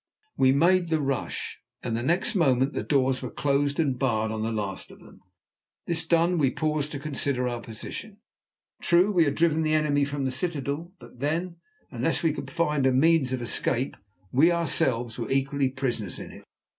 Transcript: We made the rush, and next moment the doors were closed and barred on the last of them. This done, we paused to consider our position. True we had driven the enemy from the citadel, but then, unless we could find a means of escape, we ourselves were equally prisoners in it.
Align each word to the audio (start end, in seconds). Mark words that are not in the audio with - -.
We 0.35 0.51
made 0.51 0.89
the 0.89 0.99
rush, 0.99 1.59
and 1.83 1.93
next 1.93 2.33
moment 2.33 2.73
the 2.73 2.81
doors 2.81 3.21
were 3.21 3.29
closed 3.29 3.79
and 3.79 3.99
barred 3.99 4.31
on 4.31 4.41
the 4.41 4.51
last 4.51 4.89
of 4.89 4.99
them. 4.99 5.19
This 5.85 6.07
done, 6.07 6.39
we 6.39 6.49
paused 6.49 6.91
to 6.93 6.99
consider 6.99 7.47
our 7.47 7.61
position. 7.61 8.17
True 8.81 9.11
we 9.11 9.25
had 9.25 9.35
driven 9.35 9.61
the 9.61 9.75
enemy 9.75 10.03
from 10.03 10.25
the 10.25 10.31
citadel, 10.31 10.91
but 10.97 11.19
then, 11.19 11.57
unless 11.91 12.23
we 12.23 12.33
could 12.33 12.49
find 12.49 12.87
a 12.87 12.91
means 12.91 13.31
of 13.31 13.43
escape, 13.43 13.95
we 14.31 14.51
ourselves 14.51 15.19
were 15.19 15.29
equally 15.31 15.69
prisoners 15.69 16.17
in 16.17 16.31
it. 16.31 16.43